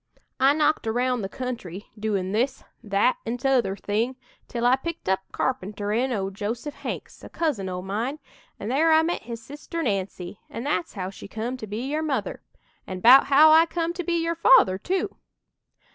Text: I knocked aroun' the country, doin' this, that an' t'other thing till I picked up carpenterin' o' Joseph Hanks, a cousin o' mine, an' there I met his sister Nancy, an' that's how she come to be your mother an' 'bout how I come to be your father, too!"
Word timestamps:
I 0.39 0.53
knocked 0.53 0.87
aroun' 0.87 1.21
the 1.21 1.29
country, 1.29 1.85
doin' 1.95 2.31
this, 2.31 2.63
that 2.83 3.17
an' 3.23 3.37
t'other 3.37 3.75
thing 3.75 4.15
till 4.47 4.65
I 4.65 4.75
picked 4.75 5.07
up 5.07 5.19
carpenterin' 5.31 6.11
o' 6.11 6.31
Joseph 6.31 6.73
Hanks, 6.73 7.23
a 7.23 7.29
cousin 7.29 7.69
o' 7.69 7.83
mine, 7.83 8.17
an' 8.59 8.69
there 8.69 8.91
I 8.91 9.03
met 9.03 9.21
his 9.21 9.43
sister 9.43 9.83
Nancy, 9.83 10.39
an' 10.49 10.63
that's 10.63 10.93
how 10.93 11.11
she 11.11 11.27
come 11.27 11.55
to 11.57 11.67
be 11.67 11.81
your 11.83 12.01
mother 12.01 12.41
an' 12.87 12.99
'bout 12.99 13.25
how 13.27 13.51
I 13.51 13.67
come 13.67 13.93
to 13.93 14.03
be 14.03 14.13
your 14.23 14.33
father, 14.33 14.79
too!" 14.79 15.17